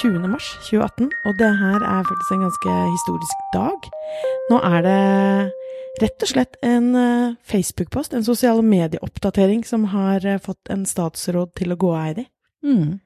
[0.00, 0.28] dag er det 20.
[0.30, 3.88] mars 2018, og det her er faktisk en ganske historisk dag.
[4.50, 5.52] Nå er det
[6.00, 11.52] rett og slett en eh, Facebook-post, en sosiale medieoppdatering, som har eh, fått en statsråd
[11.54, 12.26] til å gå av, Eidi.
[12.64, 13.00] Mm.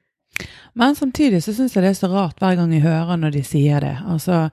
[0.74, 3.44] Men samtidig så syns jeg det er så rart hver gang jeg hører når de
[3.46, 3.96] sier det.
[4.06, 4.50] Altså,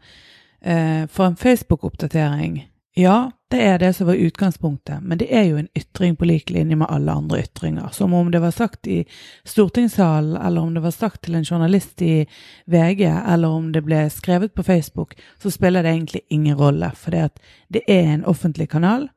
[0.62, 2.64] eh, for en Facebook-oppdatering
[2.94, 6.50] ja, det er det som var utgangspunktet, men det er jo en ytring på lik
[6.50, 7.90] linje med alle andre ytringer.
[7.92, 9.06] Som om det var sagt i
[9.44, 12.26] stortingssalen, eller om det var sagt til en journalist i
[12.66, 16.92] VG, eller om det ble skrevet på Facebook, så spiller det egentlig ingen rolle.
[16.96, 19.08] For det er en offentlig kanal.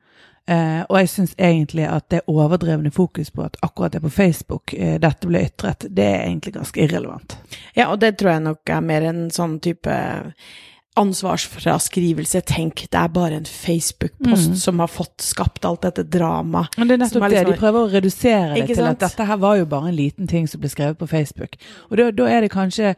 [0.47, 4.75] Eh, og jeg syns egentlig at det overdrevne fokus på at akkurat det på Facebook
[4.75, 7.39] eh, dette ble ytret, det er egentlig ganske irrelevant.
[7.75, 9.95] Ja, og det tror jeg nok er mer en sånn type
[11.01, 12.41] ansvarsfraskrivelse.
[12.47, 14.61] Tenk, det er bare en Facebook-post mm.
[14.63, 16.79] som har fått skapt alt dette dramaet.
[16.79, 17.45] Men det er nettopp det.
[17.51, 18.95] De prøver å redusere det til sant?
[18.95, 21.59] at dette her var jo bare en liten ting som ble skrevet på Facebook.
[21.91, 22.95] Og da, da er det kanskje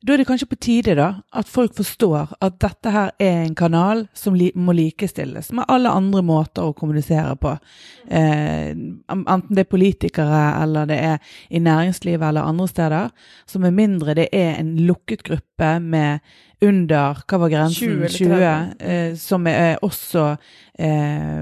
[0.00, 3.54] da er det kanskje på tide da, at folk forstår at dette her er en
[3.54, 7.52] kanal som li må likestilles med alle andre måter å kommunisere på.
[8.08, 13.12] Eh, enten det er politikere eller det er i næringslivet eller andre steder.
[13.44, 16.24] Så med mindre det er en lukket gruppe med
[16.60, 17.94] under hva var grensen?
[18.00, 20.24] 20, 20 eh, som er også
[20.78, 21.40] eh,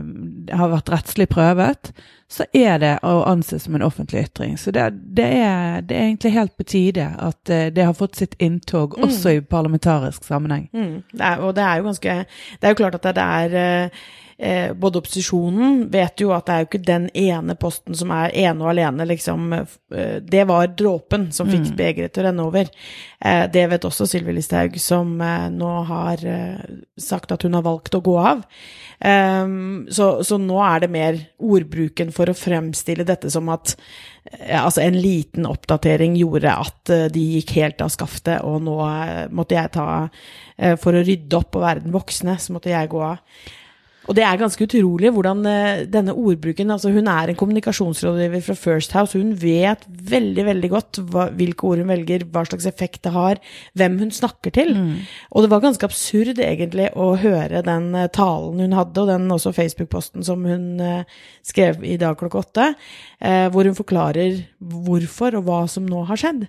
[0.60, 1.90] har vært rettslig prøvet,
[2.30, 4.56] så er det å anse som en offentlig ytring.
[4.60, 8.20] Så det, det, er, det er, egentlig helt på tide at eh, det har fått
[8.20, 9.08] sitt inntog mm.
[9.08, 10.68] også i parlamentarisk sammenheng.
[10.72, 11.02] Mm.
[11.12, 13.90] Det er, og det er jo ganske Det er jo klart at det er
[14.38, 18.34] eh, både opposisjonen vet jo at det er jo ikke den ene posten som er
[18.38, 21.76] ene og alene, liksom eh, Det var dråpen som fikk mm.
[21.78, 22.70] begeret til å renne over.
[23.18, 27.66] Eh, det vet også Sylvi Listhaug, som eh, nå har eh, sagt at hun har
[27.66, 28.44] valgt å gå av.
[28.98, 33.74] Ehm, så, så, nå er det mer ordbruken for å fremstille dette som at
[34.30, 38.76] eh, altså en liten oppdatering gjorde at de gikk helt av skaftet, og nå
[39.34, 39.88] måtte jeg ta
[40.82, 43.20] For å rydde opp og være den voksne, så måtte jeg gå av.
[44.08, 48.56] Og det er ganske utrolig hvordan uh, denne ordbruken altså Hun er en kommunikasjonsrådgiver fra
[48.56, 49.18] First House.
[49.18, 53.40] Hun vet veldig veldig godt hva, hvilke ord hun velger, hva slags effekt det har,
[53.76, 54.72] hvem hun snakker til.
[54.76, 54.94] Mm.
[55.32, 59.28] Og det var ganske absurd egentlig å høre den uh, talen hun hadde, og den
[59.34, 62.64] også Facebook-posten som hun uh, skrev i dag klokka åtte,
[63.18, 66.44] hvor hun forklarer hvorfor og hva som nå har skjedd.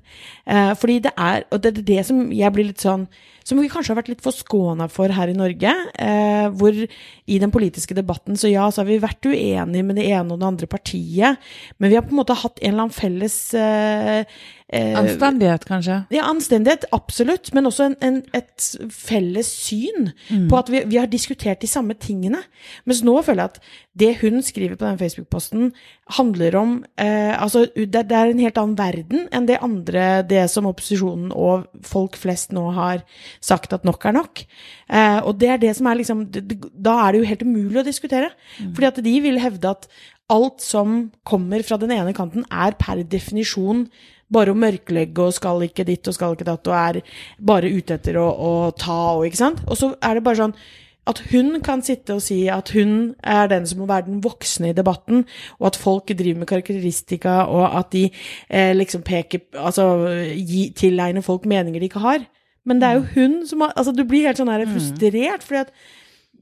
[0.77, 3.07] fordi det er Og det er det som jeg blir litt sånn
[3.49, 5.71] som vi kanskje har vært litt forskåna for her i Norge.
[5.97, 10.07] Eh, hvor i den politiske debatten, så ja, så har vi vært uenige med det
[10.09, 12.95] ene og det andre partiet, men vi har på en måte hatt en eller annen
[12.95, 14.23] felles eh,
[14.69, 15.95] Eh, anstendighet, kanskje?
[16.13, 17.49] Ja, anstendighet, absolutt.
[17.57, 20.43] Men også en, en, et felles syn mm.
[20.51, 22.43] på at vi, vi, har diskutert de samme tingene.
[22.85, 25.71] Mens nå føler jeg at det hun skriver på den Facebook-posten,
[26.19, 30.45] handler om eh, Altså, det, det, er en helt annen verden enn det andre, det
[30.53, 33.01] som opposisjonen og folk flest nå har
[33.41, 34.43] sagt at nok er nok.
[34.85, 37.87] Eh, og det er det som er liksom Da er det jo helt umulig å
[37.89, 38.31] diskutere.
[38.61, 38.71] Mm.
[38.77, 39.89] Fordi at de vil hevde at
[40.29, 43.87] alt som kommer fra den ene kanten, er per definisjon
[44.33, 47.01] bare å mørklegge og skal ikke ditt og skal ikke datt og er
[47.51, 49.63] bare ute etter å, å ta og ikke sant.
[49.67, 50.55] Og så er det bare sånn
[51.09, 54.69] at hun kan sitte og si at hun er den som må være den voksne
[54.69, 55.23] i debatten,
[55.57, 58.03] og at folk driver med karakteristika, og at de
[58.49, 59.85] eh, liksom peker Altså
[60.35, 62.27] gi, tilegner folk meninger de ikke har.
[62.65, 63.13] Men det er jo mm.
[63.15, 64.75] hun som har Altså, du blir helt sånn her mm.
[64.75, 65.73] frustrert, fordi at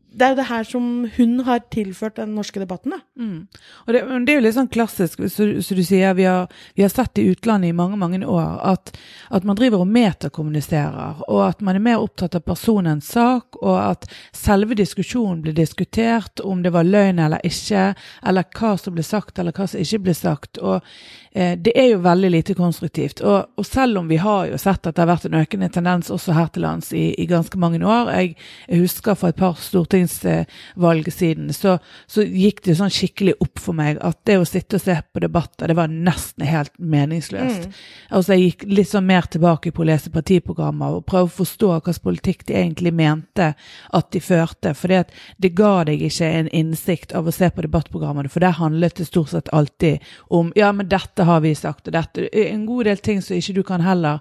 [0.08, 0.86] det er jo det her som
[1.18, 2.96] hun har tilført den norske debatten.
[2.96, 3.00] Da.
[3.20, 3.48] Mm.
[3.86, 6.48] Og det, det, er jo litt sånn klassisk, som du sier, vi har,
[6.78, 8.94] vi har, sett i utlandet i mange mange år at,
[9.30, 13.78] at, man driver og metakommuniserer, og at man er mer opptatt av personens sak, og
[13.78, 17.92] at selve diskusjonen blir diskutert, om det var løgn eller ikke,
[18.26, 20.58] eller hva som ble sagt eller hva som ikke ble sagt.
[20.58, 20.80] og
[21.32, 23.22] eh, Det er jo veldig lite konstruktivt.
[23.22, 26.10] Og, og, selv om vi har jo sett at det har vært en økende tendens
[26.14, 28.36] også her til lands i, i ganske mange år, jeg,
[28.66, 31.78] jeg husker for et par storting stortingsvalget siden, så,
[32.08, 35.22] så, gikk det sånn skikkelig opp for meg at det å sitte og se på
[35.24, 37.68] debatter, det var nesten helt meningsløst.
[37.68, 37.74] Mm.
[38.10, 41.72] Altså Jeg gikk litt sånn mer tilbake på å lese partiprogrammer og prøve å forstå
[41.72, 43.54] hva slags politikk de egentlig mente
[43.94, 44.74] at de førte.
[44.78, 44.92] For
[45.38, 49.08] det ga deg ikke en innsikt av å se på debattprogrammene, for der handlet det
[49.10, 50.04] stort sett alltid
[50.34, 53.54] om ja, men dette har vi sagt, og dette En god del ting som ikke
[53.56, 54.20] du kan heller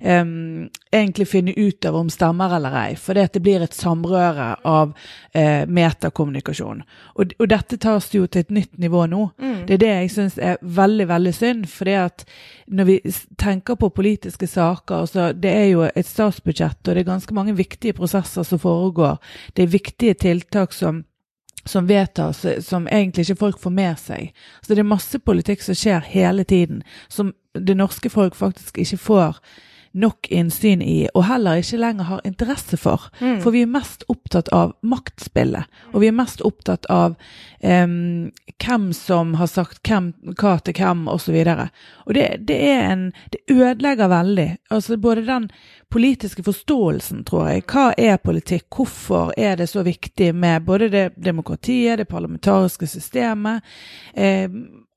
[0.00, 4.48] um, egentlig finne ut av om stemmer eller ei, for det, det blir et samrøre
[4.68, 4.94] av
[5.32, 6.82] eh, metakommunikasjon.
[7.14, 9.28] Og, og, dette tas jo til et nytt nivå nå.
[9.38, 9.58] Mm.
[9.68, 11.66] Det er det jeg syns er veldig, veldig synd.
[11.72, 12.24] For det at
[12.66, 12.96] når vi
[13.40, 17.56] tenker på politiske saker, altså det er jo et statsbudsjett, og det er ganske mange
[17.56, 19.18] viktige prosesser som foregår.
[19.56, 21.04] Det er viktige tiltak som
[21.68, 24.30] som vedtas, som egentlig ikke folk får med seg.
[24.62, 26.82] Så det er masse politikk som skjer hele tiden,
[27.12, 29.40] som det norske folk faktisk ikke får
[29.92, 33.08] nok innsyn i, og heller ikke lenger har interesse for.
[33.20, 33.38] Mm.
[33.42, 37.16] For vi er mest opptatt av maktspillet, og vi er mest opptatt av
[37.62, 41.38] um, hvem som har sagt hvem, hva til hvem, osv.
[41.40, 41.64] Og,
[42.06, 44.48] og det, det er en Det ødelegger veldig.
[44.70, 45.50] Altså både den
[45.90, 47.64] politiske forståelsen, tror jeg.
[47.70, 48.66] Hva er politikk?
[48.76, 53.62] Hvorfor er det så viktig med både det demokratiet, det parlamentariske systemet,
[54.14, 54.48] eh,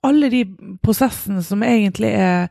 [0.03, 0.45] alle de
[0.83, 2.47] prosessene som egentlig er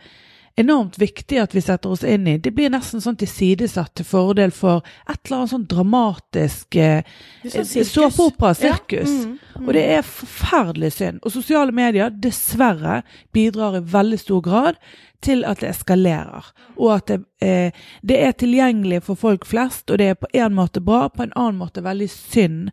[0.56, 2.38] enormt viktig at vi setter oss inn i.
[2.38, 7.04] Det blir nesten sånn tilsidesatt til fordel for et eller annet sånn dramatisk eh,
[7.42, 9.12] Det er sånn sirkus.
[9.12, 9.68] Ja, mm, mm.
[9.68, 11.22] Og det er forferdelig synd.
[11.24, 13.02] Og sosiale medier, dessverre,
[13.32, 14.80] bidrar i veldig stor grad
[15.24, 16.50] til at det eskalerer.
[16.78, 17.72] Og at det, eh,
[18.02, 21.36] det er tilgjengelig for folk flest, og det er på en måte bra, på en
[21.36, 22.70] annen måte veldig synd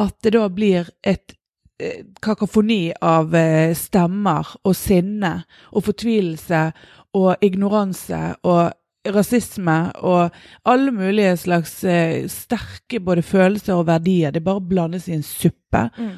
[0.00, 1.34] at det da blir et
[1.80, 5.34] eh, kakofoni av eh, stemmer og sinne
[5.72, 6.62] og fortvilelse
[7.14, 8.72] og ignoranse og
[9.12, 10.30] rasisme og
[10.64, 14.30] alle mulige slags eh, sterke både følelser og verdier.
[14.30, 15.61] Det bare blandes i en suppe,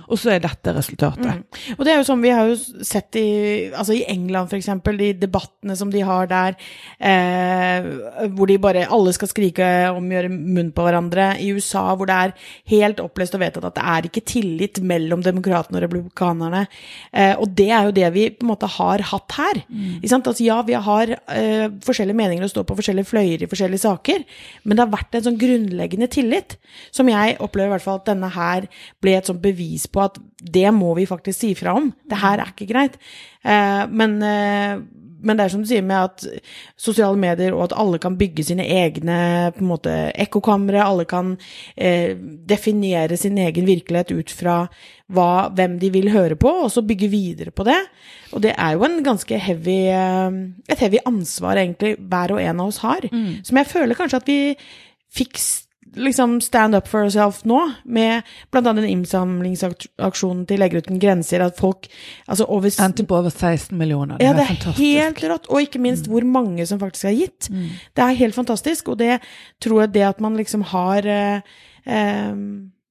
[0.08, 1.40] og så er dette resultatet.
[1.40, 1.76] Mm.
[1.76, 3.28] Og det er jo sånn vi har jo sett i,
[3.70, 6.56] altså i England for eksempel, de debattene som de har der,
[6.98, 7.88] eh,
[8.34, 11.30] hvor de bare, alle skal skrike om gjøre munn på hverandre.
[11.42, 12.34] I USA hvor det er
[12.72, 16.64] helt opplest og vedtatt at det er ikke tillit mellom demokratene og republikanerne.
[17.12, 19.62] Eh, og det er jo det vi på en måte har hatt her.
[19.68, 20.02] Mm.
[20.04, 24.24] Altså, ja, vi har eh, forskjellige meninger og står på forskjellige fløyer i forskjellige saker,
[24.64, 26.56] men det har vært en sånn grunnleggende tillit,
[26.94, 28.68] som jeg opplever i hvert fall at denne her
[29.04, 31.90] ble et sånt bevis på at det må vi faktisk si fra om.
[32.08, 32.98] Det her er ikke greit.
[33.44, 34.76] Eh, men, eh,
[35.24, 36.24] men det er som du sier med at
[36.80, 39.16] sosiale medier og at alle kan bygge sine egne
[39.56, 39.94] på en måte
[40.26, 41.34] ekkokamre, alle kan
[41.76, 42.12] eh,
[42.48, 44.58] definere sin egen virkelighet ut fra
[45.14, 47.80] hva, hvem de vil høre på, og så bygge videre på det.
[48.36, 52.72] Og det er jo en ganske heavy, et heavy ansvar egentlig hver og en av
[52.72, 53.04] oss har,
[53.44, 54.38] som jeg føler kanskje at vi
[55.14, 55.38] fikk
[55.96, 58.22] liksom stand up for yourself nå, med
[58.54, 61.88] annet den innsamlingsaksjonen til Leger uten grenser, at folk
[62.26, 64.18] altså over Endte på over 16 millioner.
[64.20, 64.80] ja, det er fantastisk.
[64.80, 65.00] Mm.
[65.00, 65.48] helt rått.
[65.50, 67.48] Og ikke minst hvor mange som faktisk har gitt.
[67.94, 69.18] Det er helt fantastisk, og det
[69.62, 71.40] tror jeg det at man liksom har eh,
[71.86, 72.36] eh,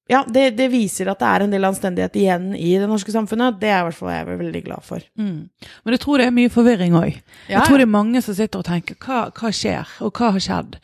[0.06, 3.56] Ja, det, det viser at det er en del anstendighet igjen i det norske samfunnet.
[3.60, 5.00] Det er i hvert fall jeg veldig glad for.
[5.16, 5.48] Mm.
[5.84, 7.22] Men jeg tror det er mye forvirring òg.
[7.48, 10.34] Ja, jeg tror det er mange som sitter og tenker hva, hva skjer, og hva
[10.36, 10.76] har skjedd?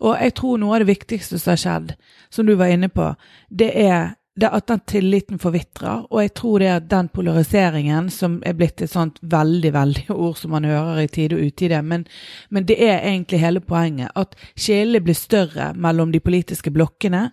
[0.00, 1.94] Og jeg tror noe av det viktigste som har skjedd,
[2.30, 3.12] som du var inne på,
[3.50, 8.40] det er det at den tilliten forvitrer, og jeg tror det at den polariseringen, som
[8.42, 12.02] er blitt et sånt veldig, veldig ord som man hører i tide og utide, men,
[12.50, 17.28] men det er egentlig hele poenget, at skillene blir større mellom de politiske blokkene.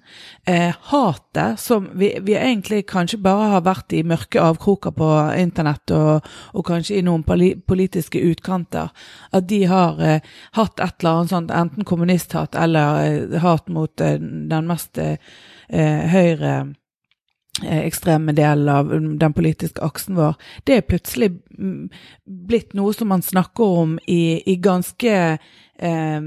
[0.46, 5.10] Eh, hatet, som vi, vi egentlig kanskje bare har vært i mørke avkroker på
[5.42, 8.94] internett og, og kanskje i noen politiske utkanter,
[9.34, 14.06] at de har eh, hatt et eller annet sånt, enten kommunisthat eller eh, hat mot
[14.06, 15.18] eh, den mest eh,
[15.72, 16.54] eh, høyre
[17.60, 21.90] ekstreme delen av mm, den politiske aksen vår, det er plutselig mm,
[22.48, 25.18] blitt noe som man snakker om i, i ganske
[25.78, 26.22] eh,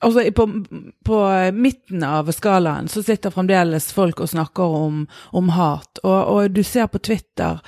[0.00, 0.46] Altså på,
[1.04, 1.16] på
[1.52, 5.02] midten av skalaen så sitter fremdeles folk og snakker om,
[5.36, 6.00] om hat.
[6.00, 7.58] Og, og du ser på Twitter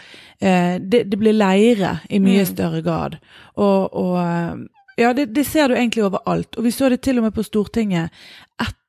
[0.41, 3.19] eh, det, det blir leire i mye større grad.
[3.61, 4.65] Og, og eh,
[5.03, 6.57] ja, det, det ser du egentlig overalt.
[6.57, 8.09] Og vi så det til og med på Stortinget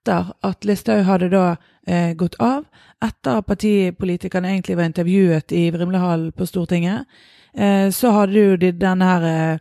[0.03, 1.55] etter at Listhaug hadde da
[1.87, 2.65] eh, gått av.
[3.01, 7.05] Etter at partipolitikerne egentlig var intervjuet i Vrimlehallen på Stortinget.
[7.53, 9.59] Eh, så hadde jo de, denne her eh,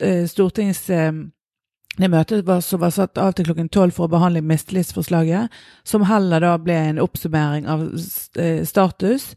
[0.00, 0.90] eh, stortings...
[0.90, 1.12] Eh,
[1.94, 5.46] det møtet var, som var satt av til klokken tolv for å behandle mistillitsforslaget,
[5.86, 7.84] som heller da ble en oppsummering av
[8.34, 9.36] eh, status,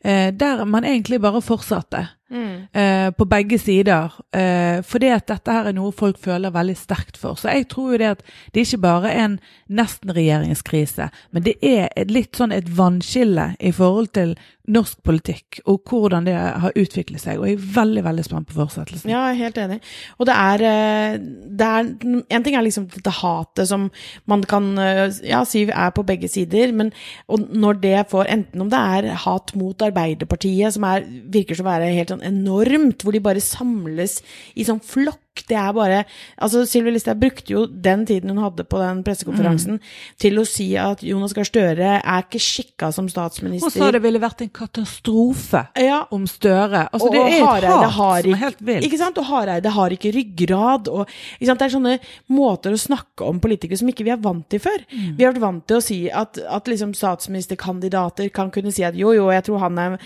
[0.00, 2.06] der man egentlig bare fortsatte.
[2.30, 4.12] Eh, på begge sider.
[4.36, 7.38] Eh, fordi at dette her er noe folk føler veldig sterkt for.
[7.40, 8.22] Så jeg tror jo det at
[8.54, 13.72] det ikke bare er en nesten-regjeringskrise, men det er et litt sånn et vannskille i
[13.72, 14.36] forhold til
[14.68, 17.40] norsk politikk, og hvordan det har utviklet seg.
[17.40, 19.10] Og jeg er veldig, veldig spent på fortsettelsen.
[19.10, 19.78] Ja, jeg er helt enig.
[20.18, 21.94] Og det er, eh, det er
[22.28, 23.90] En ting er liksom dette hatet som
[24.26, 26.92] man kan eh, ja, si er på begge sider, men
[27.28, 31.66] og når det får Enten om det er hat mot Arbeiderpartiet, som er, virker som
[31.66, 34.20] å være helt sånn enormt, hvor de bare samles
[34.58, 36.04] i sånn flokk Det er bare
[36.40, 39.80] Altså, Sylvi Listhaug brukte jo den tiden hun hadde på den pressekonferansen Mm.
[40.18, 43.70] til å si at Jonas Gahr Støre er ikke skikka som statsminister.
[43.70, 46.88] Hun sa det ville vært en katastrofe Ja, om Støre.
[46.92, 48.84] Altså, og det er et hat som er helt vilt.
[48.84, 49.18] Ikke sant?
[49.18, 50.88] Og Hareide har ikke ryggrad.
[50.88, 51.06] Og,
[51.38, 51.58] ikke sant?
[51.58, 54.78] Det er sånne måter å snakke om politikere som ikke vi er vant til før.
[54.92, 55.16] Mm.
[55.18, 58.94] Vi har vært vant til å si at, at liksom statsministerkandidater kan kunne si at
[58.98, 59.98] jo, jo, jeg tror han er en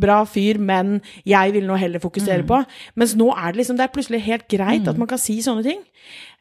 [0.00, 2.46] bra fyr, men jeg vil nå heller fokusere Mm.
[2.48, 2.64] på.
[2.96, 5.64] Mens nå er det liksom, det er plutselig helt greit at man kan si sånne
[5.66, 5.82] ting.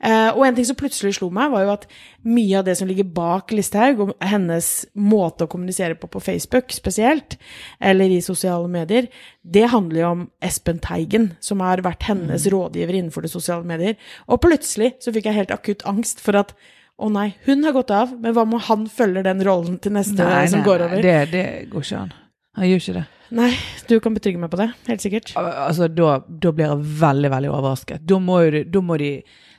[0.04, 1.86] Uh, og en ting som plutselig slo meg, var jo at
[2.28, 6.74] mye av det som ligger bak Listhaug, og hennes måte å kommunisere på på Facebook
[6.76, 7.38] spesielt,
[7.80, 9.08] eller i sosiale medier,
[9.44, 13.96] det handler jo om Espen Teigen, som har vært hennes rådgiver innenfor det sosiale medier.
[14.28, 16.52] Og plutselig så fikk jeg helt akutt angst for at
[17.00, 20.20] å nei, hun har gått av, men hva om han følger den rollen til neste
[20.20, 21.02] Nei, som nei, går nei, over?
[21.08, 22.14] det, det går ikke an.
[22.58, 23.06] Han gjør ikke det.
[23.34, 23.50] Nei,
[23.90, 25.32] du kan betrygge meg på det, helt sikkert.
[25.40, 28.04] Altså, da, da blir jeg veldig, veldig overrasket.
[28.06, 28.38] Da må,
[28.70, 29.10] da må de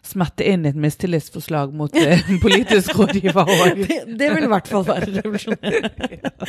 [0.07, 3.83] smette inn et mistillitsforslag mot eh, politisk rådgiver òg.
[3.95, 5.57] Det, det vil i hvert fall være revolusjon.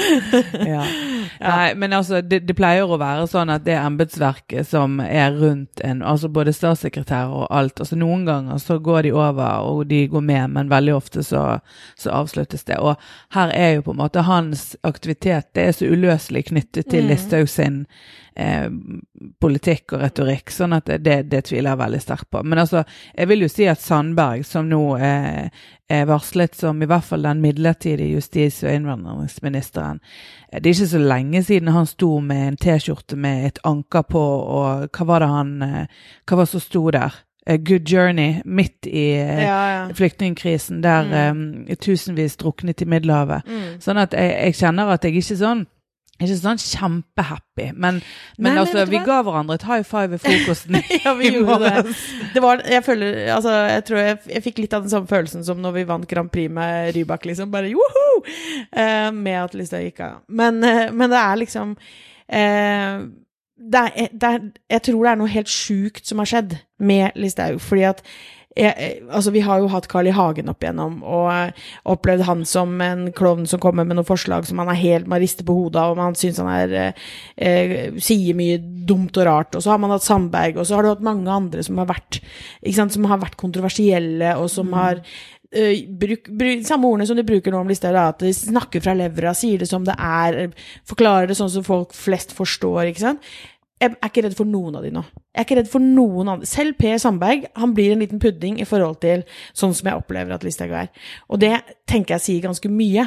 [0.73, 0.83] ja.
[1.41, 5.81] Nei, men altså, det, det pleier å være sånn at det embetsverket som er rundt
[5.85, 10.05] en, altså både statssekretær og alt, altså noen ganger så går de over og de
[10.11, 11.45] går med, men veldig ofte så,
[11.99, 12.79] så avsluttes det.
[12.79, 12.95] Og
[13.35, 17.49] her er jo på en måte hans aktivitet, det er så uløselig knyttet til Listhaug
[17.51, 17.83] sin
[18.35, 18.67] eh,
[19.41, 22.43] politikk og retorikk, sånn at det, det, tviler jeg veldig sterkt på.
[22.43, 22.83] Men altså,
[23.15, 25.61] jeg vil jo si at Sandberg, som nå eh,
[25.91, 30.01] er varslet som i hvert fall den midlertidige justis- og innvandringsministeren,
[30.49, 34.07] eh, det er ikke så lenge siden han sto med en T-skjorte med et anker
[34.09, 34.25] på,
[34.59, 37.21] og hva var det han eh, Hva var det som sto der?
[37.45, 39.81] Good Journey, midt i Ja, ja.
[39.93, 43.45] flyktningkrisen, der eh, tusenvis druknet i Middelhavet.
[43.45, 43.75] Mm.
[43.85, 45.61] Sånn at jeg, jeg kjenner at jeg ikke sånn
[46.15, 47.99] ikke sånn kjempehappy, men, men,
[48.37, 50.77] Nei, men altså, vi ga hverandre et high five ved frokosten.
[51.03, 51.95] Ja, vi gjorde det.
[52.31, 55.43] Det var, jeg føler, altså, jeg tror jeg, jeg fikk litt av den samme følelsen
[55.43, 57.51] som når vi vant Grand Prix med Rybak, liksom.
[57.51, 58.05] Bare joho!
[58.23, 60.23] Uh, med at Lystad gikk av.
[60.31, 63.03] Men, uh, men det er liksom uh,
[63.55, 67.19] det er, det er, Jeg tror det er noe helt sjukt som har skjedd med
[67.19, 68.01] Listhaug, fordi at
[68.55, 70.11] jeg, jeg- altså Vi har jo hatt Carl I.
[70.15, 71.51] Hagen opp igjennom, og eh,
[71.91, 75.19] opplevd han som en klovn som kommer med noen forslag som han er helt man
[75.19, 77.05] rister på hodet av, og man syns han er eh,
[77.37, 78.57] eh, sier mye
[78.87, 79.55] dumt og rart.
[79.55, 81.89] Og så har man hatt Sandberg, og så har du hatt mange andre som har
[81.91, 82.21] vært,
[82.73, 85.01] sant, som har vært kontroversielle, og som har
[85.55, 88.95] eh, bruk, bruk, samme ordene som de bruker nå om Listhaug, at de snakker fra
[88.97, 93.03] levra, sier det som det er, eh, forklarer det sånn som folk flest forstår, ikke
[93.03, 93.21] sant.
[93.75, 95.01] Jeg er ikke redd for noen av de nå.
[95.35, 96.47] Jeg er ikke redd for noen andre.
[96.47, 100.31] Selv Per Sandberg han blir en liten pudding i forhold til sånn som jeg opplever
[100.31, 100.87] at Listhaug er.
[101.27, 101.51] Og det
[101.91, 103.03] tenker jeg sier ganske mye.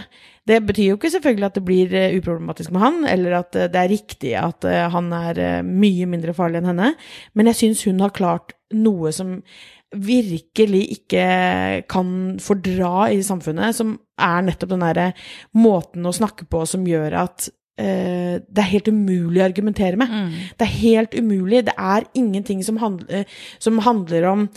[0.48, 3.70] Det betyr jo ikke selvfølgelig at det blir eh, uproblematisk med han, eller at eh,
[3.72, 6.92] det er riktig at eh, han er mye mindre farlig enn henne,
[7.32, 9.38] men jeg syns hun har klart noe som
[9.96, 11.26] virkelig ikke
[11.88, 12.10] kan
[12.44, 15.06] fordra i samfunnet, som er nettopp den derre
[15.56, 17.48] måten å snakke på som gjør at
[17.78, 20.10] det er helt umulig å argumentere med.
[20.58, 21.64] Det er helt umulig.
[21.68, 23.24] Det er ingenting som handler,
[23.62, 24.48] som handler om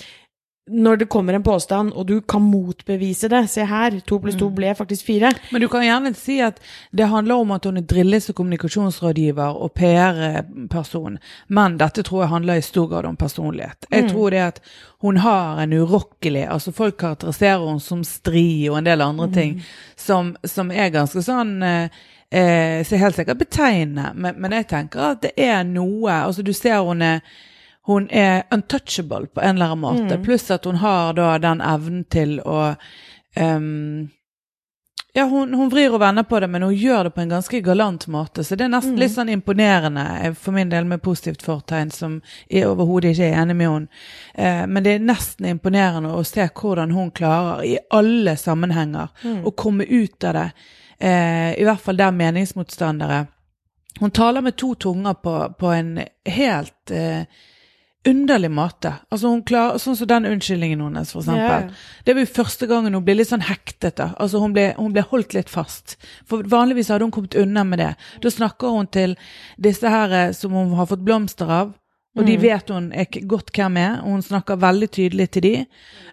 [0.72, 3.42] når det kommer en påstand, og du kan motbevise det.
[3.50, 5.32] Se her, to pluss to ble faktisk fire.
[5.52, 6.62] Men du kan gjerne si at
[6.96, 11.18] det handler om at hun er drillet som kommunikasjonsrådgiver og PR-person,
[11.50, 13.90] men dette tror jeg handler i stor grad om personlighet.
[13.92, 14.62] Jeg tror det at
[15.02, 19.56] hun har en urokkelig altså Folk karakteriserer henne som stri og en del andre ting
[19.98, 25.12] som, som er ganske sånn eh, eh, så helt sikkert betegnende, men, men jeg tenker
[25.12, 27.22] at det er noe altså Du ser hun er
[27.90, 32.04] hun er untouchable på en eller annen måte, pluss at hun har da den evnen
[32.14, 32.76] til å
[33.36, 34.10] um,
[35.14, 37.60] ja, hun, hun vrir og vender på det, men hun gjør det på en ganske
[37.62, 38.44] galant måte.
[38.44, 42.22] Så det er nesten litt sånn imponerende, eh, for min del med positivt fortegn, som
[42.48, 44.04] jeg overhodet ikke er enig med henne.
[44.36, 49.12] Eh, men det er nesten imponerende å se hvordan hun klarer, i alle sammenhenger,
[49.44, 50.48] å komme ut av det.
[51.02, 53.24] Eh, I hvert fall der meningsmotstandere
[54.00, 57.26] Hun taler med to tunger på, på en helt eh,
[58.08, 58.94] underlig måte.
[59.12, 61.68] Altså hun klarer, Sånn som den unnskyldningen hennes, for eksempel.
[61.68, 62.02] Ja.
[62.06, 63.98] Det var jo første gangen hun ble litt sånn hektet.
[64.00, 64.12] da.
[64.18, 65.98] Altså hun ble, hun ble holdt litt fast.
[66.30, 67.92] For vanligvis hadde hun kommet unna med det.
[68.24, 69.18] Da snakker hun til
[69.62, 71.76] disse her eh, som hun har fått blomster av.
[72.20, 75.54] Og de vet hun er godt hvem er, og hun snakker veldig tydelig til de.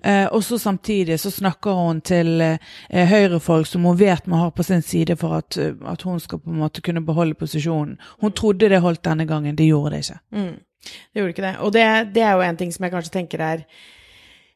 [0.07, 4.53] Eh, og så samtidig så snakker hun til eh, høyrefolk som hun vet man har
[4.55, 7.99] på sin side for at, eh, at hun skal på en måte kunne beholde posisjonen.
[8.23, 10.21] Hun trodde det holdt denne gangen, det gjorde det ikke.
[10.31, 10.57] Mm.
[10.89, 11.55] Det gjorde ikke det.
[11.59, 13.65] Og det, det er jo en ting som jeg kanskje tenker er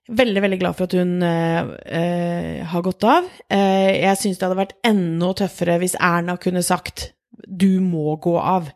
[0.08, 3.26] veldig, veldig glad for at hun eh, eh, har gått av.
[3.50, 7.10] Eh, jeg syns det hadde vært enda tøffere hvis Erna kunne sagt
[7.46, 8.70] du må gå av.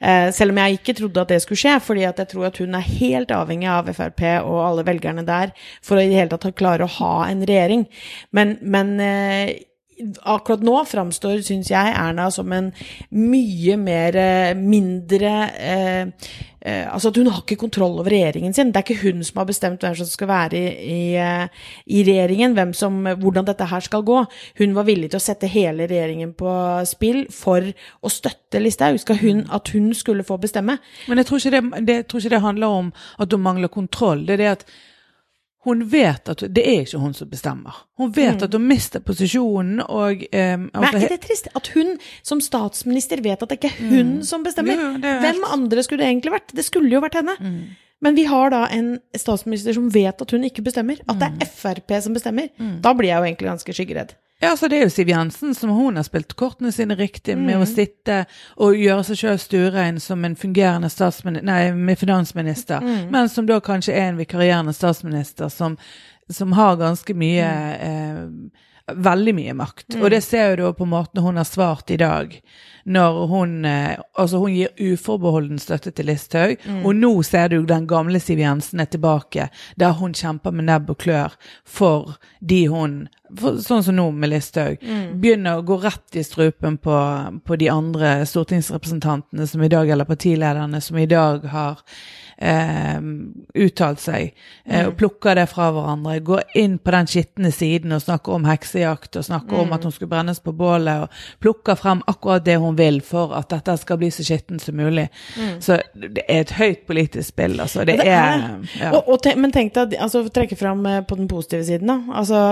[0.00, 2.76] Eh, selv om jeg ikke trodde at det skulle skje, fordi jeg tror at hun
[2.76, 5.52] er helt avhengig av Frp og alle velgerne der
[5.84, 7.86] for å i det hele tatt klare å ha en regjering.
[8.36, 9.58] Men, men eh,
[10.22, 12.70] akkurat nå framstår, syns jeg, Erna som en
[13.14, 16.00] mye mer eh, mindre eh,
[16.60, 18.72] eh, Altså at hun har ikke kontroll over regjeringen sin.
[18.72, 22.02] Det er ikke hun som har bestemt hvem som skal være i, i, eh, i
[22.06, 24.24] regjeringen, som, hvordan dette her skal gå.
[24.60, 26.52] Hun var villig til å sette hele regjeringen på
[26.88, 27.64] spill for
[28.00, 29.00] å støtte Listhaug.
[29.00, 30.78] Skal hun, at hun skulle få bestemme.
[31.08, 34.26] Men jeg tror, ikke det, det, tror ikke det handler om at hun mangler kontroll.
[34.26, 34.70] Det er det at
[35.64, 37.82] hun vet at det er ikke hun som bestemmer.
[38.00, 38.44] Hun vet mm.
[38.46, 41.50] at hun mister posisjonen og um, Men er ikke det trist?
[41.56, 44.24] At hun som statsminister vet at det ikke er hun mm.
[44.24, 44.80] som bestemmer?
[44.80, 46.56] Jo, Hvem andre skulle det egentlig vært?
[46.56, 47.36] Det skulle jo vært henne.
[47.36, 47.60] Mm.
[48.00, 51.02] Men vi har da en statsminister som vet at hun ikke bestemmer.
[51.04, 51.54] At det er mm.
[51.60, 52.48] Frp som bestemmer.
[52.56, 52.78] Mm.
[52.80, 54.16] Da blir jeg jo egentlig ganske skyggeredd.
[54.42, 57.58] Ja, så det er jo Siv Jensen som hun har spilt kortene sine riktig med
[57.58, 57.64] mm.
[57.64, 58.22] å sitte
[58.56, 60.88] og gjøre seg sjøl stuerein som en fungerende
[61.44, 63.10] nei, med finansminister, mm.
[63.12, 65.76] men som da kanskje er en vikarierende statsminister som,
[66.32, 67.84] som har ganske mye mm.
[67.90, 68.66] eh,
[68.96, 69.96] Veldig mye makt.
[70.00, 72.36] Og det ser du på måten hun har svart i dag
[72.84, 76.82] når hun eh, Altså, hun gir uforbeholden støtte til Listhaug, mm.
[76.84, 79.48] og nå ser du den gamle Siv Jensen er tilbake,
[79.80, 83.00] der hun kjemper med nebb og klør for de hun
[83.38, 84.82] for, Sånn som nå med Listhaug.
[84.82, 85.20] Mm.
[85.22, 86.96] Begynner å gå rett i strupen på,
[87.46, 91.84] på de andre stortingsrepresentantene som i dag, eller partilederne som i dag har
[92.40, 93.00] eh,
[93.54, 94.32] uttalt seg,
[94.64, 94.98] eh, og mm.
[95.00, 96.18] plukker det fra hverandre.
[96.24, 99.62] Går inn på den skitne siden og snakker om heksejakt og snakker mm.
[99.62, 103.34] om at hun skulle brennes på bålet, og plukker frem akkurat det hun vil for
[103.36, 105.08] at dette skal bli så skittent som mulig.
[105.36, 105.58] Mm.
[105.64, 107.84] Så det er et høyt politisk spill, altså.
[107.84, 108.46] Det, det er,
[108.80, 108.92] ja.
[108.94, 112.16] og, og te, Men tenk deg, altså trekke fram eh, på den positive siden, da.
[112.20, 112.42] Altså,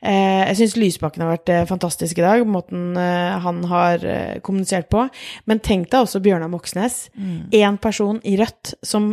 [0.00, 4.02] eh, jeg syns Lysbakken har vært eh, fantastisk i dag, måten eh, han har
[4.44, 5.06] kommunisert på.
[5.50, 7.08] Men tenk deg også Bjørnar Moxnes.
[7.14, 7.80] Én mm.
[7.82, 9.12] person i Rødt som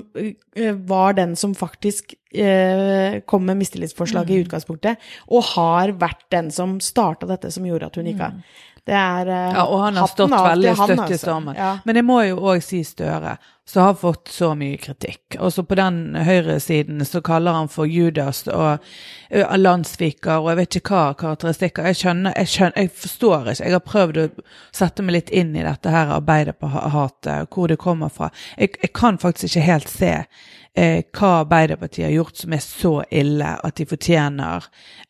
[0.87, 4.35] var den som faktisk eh, kom med mistillitsforslaget mm.
[4.35, 8.37] i utgangspunktet, og har vært den som starta dette som gjorde at hun gikk av.
[8.37, 8.67] Mm.
[8.87, 11.17] Det er uh, Ja, og han har stått veldig støtt i altså.
[11.21, 11.57] stormen.
[11.57, 11.71] Ja.
[11.85, 13.35] Men jeg må jo òg si Støre,
[13.67, 15.37] som har fått så mye kritikk.
[15.39, 20.79] Også på den høyresiden så kaller han for Judas og uh, landssviker og jeg vet
[20.81, 21.91] ikke hva karakteristikker.
[21.91, 23.67] Jeg skjønner, jeg skjønner, jeg forstår ikke.
[23.67, 24.29] Jeg har prøvd å
[24.81, 28.31] sette meg litt inn i dette her arbeidet på hatet, hvor det kommer fra.
[28.57, 30.15] Jeg, jeg kan faktisk ikke helt se
[30.77, 34.67] eh, hva Arbeiderpartiet har gjort som er så ille at de fortjener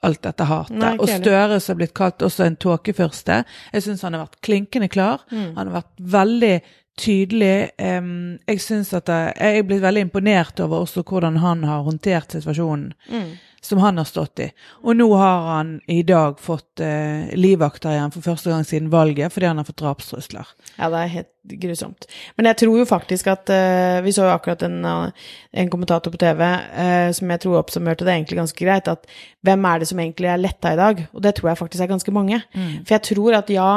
[0.08, 0.78] alt dette hatet.
[0.82, 3.42] Nei, og Støre som har blitt kalt også en tåkefyrste.
[3.74, 5.26] Jeg syns han har vært klinkende klar.
[5.32, 5.52] Mm.
[5.58, 6.56] Han har vært veldig
[7.02, 7.56] tydelig.
[7.80, 11.88] Um, jeg synes at jeg, jeg er blitt veldig imponert over også hvordan han har
[11.88, 12.92] håndtert situasjonen.
[13.10, 14.48] Mm som han har stått i.
[14.82, 19.34] Og nå har han i dag fått eh, livvakter igjen for første gang siden valget
[19.34, 20.48] fordi han har fått drapstrusler.
[20.80, 21.30] Ja, det er helt
[21.62, 22.08] grusomt.
[22.38, 26.20] Men jeg tror jo faktisk at eh, Vi så jo akkurat en, en kommentator på
[26.22, 29.06] TV eh, som jeg tror oppsummerte det egentlig ganske greit, at
[29.46, 31.06] hvem er det som egentlig er letta i dag?
[31.14, 32.42] Og det tror jeg faktisk er ganske mange.
[32.58, 32.82] Mm.
[32.82, 33.70] For jeg tror at ja,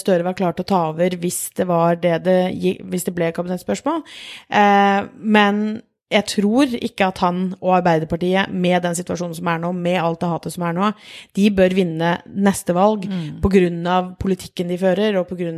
[0.00, 2.38] Støre var klar til å ta over hvis det var det det
[2.88, 4.02] Hvis det ble kabinettspørsmål,
[5.20, 5.64] men
[6.10, 10.18] jeg tror ikke at han og Arbeiderpartiet, med den situasjonen som er nå, med alt
[10.22, 10.88] det hatet som er nå,
[11.38, 13.38] de bør vinne neste valg mm.
[13.44, 13.94] pga.
[14.18, 15.50] politikken de fører, og pga.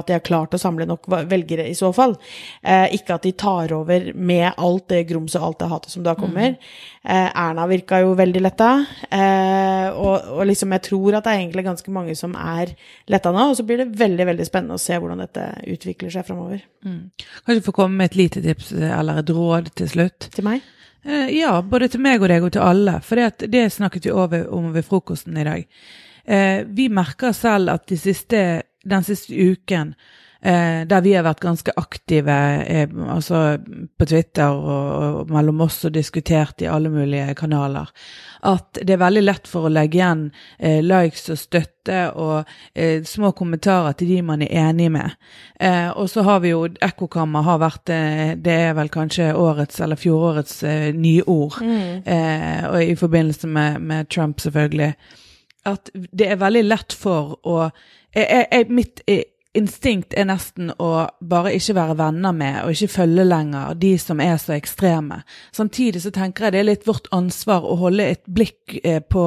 [0.00, 2.16] at de har klart å samle nok velgere i så fall.
[2.62, 6.02] Eh, ikke at de tar over med alt det grumset og alt det hatet som
[6.02, 6.56] da kommer.
[6.58, 6.90] Mm.
[7.06, 8.72] Eh, Erna virka jo veldig letta,
[9.14, 12.74] eh, og, og, liksom jeg tror at det er egentlig ganske mange som er
[13.06, 13.46] letta nå.
[13.52, 16.66] Og så blir det veldig veldig spennende å se hvordan dette utvikler seg framover.
[16.82, 17.12] Mm.
[17.46, 19.99] Kanskje få komme med et lite tips eller et råd til slutt?
[20.30, 20.64] Til meg?
[21.04, 22.98] Eh, ja, både til meg og deg og til alle.
[23.04, 25.68] For det, det snakket vi over om ved frokosten i dag.
[26.24, 28.42] Eh, vi merker selv at de siste,
[28.84, 29.94] den siste uken
[30.42, 35.84] eh, der vi har vært ganske aktive eh, altså på Twitter og, og, mellom oss
[35.88, 37.90] og diskutert i alle mulige kanaler,
[38.48, 40.26] at det er veldig lett for å legge igjen
[40.58, 45.16] eh, likes og støtte og eh, små kommentarer til de man er enig med.
[45.60, 49.80] Eh, og så har vi jo Ekkokammer har vært eh, Det er vel kanskje årets
[49.80, 50.62] eller fjorårets
[50.96, 52.06] nye ord, mm.
[52.70, 54.94] og i forbindelse med, med Trump, selvfølgelig
[55.68, 57.56] at det er veldig lett for å
[58.14, 59.02] jeg, jeg, Mitt
[59.56, 64.22] instinkt er nesten å bare ikke være venner med og ikke følge lenger de som
[64.22, 65.22] er så ekstreme.
[65.52, 69.26] Samtidig så tenker jeg det er litt vårt ansvar å holde et blikk eh, på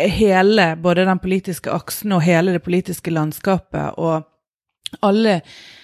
[0.00, 4.24] hele både den politiske aksen og hele det politiske landskapet og
[5.04, 5.40] alle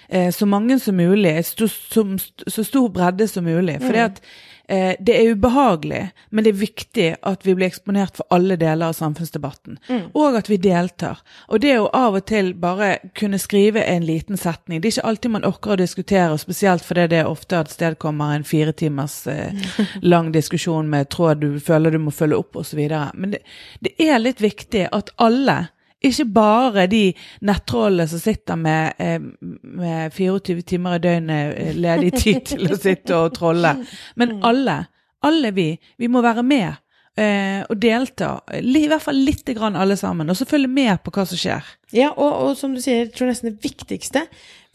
[0.09, 2.05] eh, så mange som mulig, så, så,
[2.47, 3.77] så stor bredde som mulig.
[3.83, 4.23] For det at
[4.71, 8.91] eh, det er ubehagelig, men det er viktig at vi blir eksponert for alle deler
[8.91, 9.79] av samfunnsdebatten.
[10.17, 11.21] Og at vi deltar.
[11.47, 15.09] Og det å av og til bare kunne skrive en liten setning Det er ikke
[15.09, 19.51] alltid man orker å diskutere, spesielt fordi det ofte avstedkommer en fire timers eh,
[20.13, 22.81] lang diskusjon med tråd du føler du må følge opp osv.
[23.13, 23.43] Men det,
[23.79, 25.59] det er litt viktig at alle
[26.01, 27.03] ikke bare de
[27.45, 29.19] nettrollene som sitter med, eh,
[29.61, 33.75] med 24 timer i døgnet eh, ledig tid til å sitte og trolle,
[34.15, 34.83] men alle.
[35.21, 35.67] Alle vi.
[36.01, 36.71] Vi må være med
[37.13, 38.39] eh, og delta.
[38.57, 40.29] I hvert fall lite grann alle sammen.
[40.33, 41.67] Og så følge med på hva som skjer.
[41.93, 44.25] Ja, og, og som du sier, jeg tror nesten det viktigste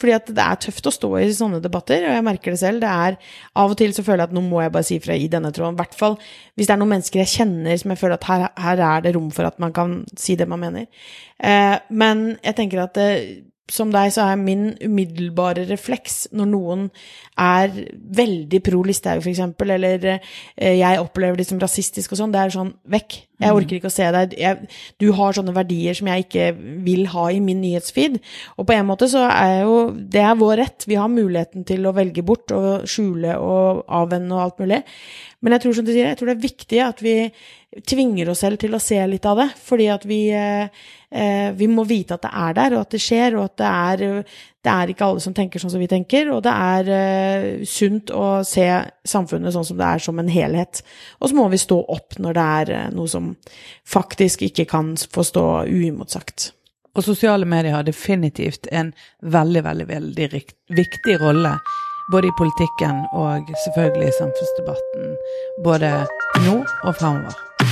[0.00, 2.82] fordi at det er tøft å stå i sånne debatter, og jeg merker det selv.
[2.84, 3.16] Det er
[3.56, 5.52] Av og til så føler jeg at nå må jeg bare si fra i denne
[5.56, 5.76] tråden.
[5.76, 8.46] I hvert fall hvis det er noen mennesker jeg kjenner som jeg føler at her,
[8.60, 10.88] her er det rom for at man kan si det man mener.
[11.40, 13.10] Eh, men jeg tenker at det,
[13.72, 16.84] som deg, så er min umiddelbare refleks når noen
[17.40, 17.72] er
[18.20, 22.54] veldig pro Listhaug, eksempel, eller eh, jeg opplever det som rasistisk og sånn, det er
[22.54, 23.18] sånn vekk.
[23.42, 24.34] Jeg orker ikke å se deg.
[24.40, 24.68] Jeg,
[25.02, 26.46] du har sånne verdier som jeg ikke
[26.86, 28.16] vil ha i min nyhetsfeed.
[28.56, 30.86] Og på en måte så er jo Det er vår rett.
[30.88, 34.82] Vi har muligheten til å velge bort og skjule og avvenne og alt mulig.
[35.44, 37.16] Men jeg tror som du sier, jeg tror det er viktig at vi
[37.86, 39.50] tvinger oss selv til å se litt av det.
[39.66, 43.36] Fordi at vi, eh, vi må vite at det er der, og at det skjer,
[43.36, 46.30] og at det er, det er ikke alle som tenker sånn som vi tenker.
[46.34, 48.66] Og det er uh, sunt å se
[49.06, 50.82] samfunnet sånn som det er, som en helhet.
[51.20, 53.32] Og så må vi stå opp når det er uh, noe som
[53.86, 56.50] faktisk ikke kan få stå uimotsagt.
[56.96, 60.28] Og sosiale medier har definitivt en veldig, veldig, veldig
[60.76, 61.58] viktig rolle.
[62.10, 65.16] Både i politikken og selvfølgelig i samfunnsdebatten.
[65.66, 65.92] Både
[66.46, 67.65] nå og fremover.